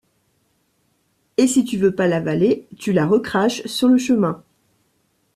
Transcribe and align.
Et 1.37 1.45
si 1.45 1.63
tu 1.63 1.77
veux 1.77 1.93
pas 1.93 2.07
l'avaler, 2.07 2.67
tu 2.79 2.91
la 2.91 3.05
recraches 3.05 3.63
sur 3.67 3.87
le 3.87 3.99
chemin. 3.99 4.43